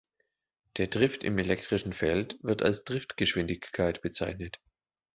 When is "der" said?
0.77-0.87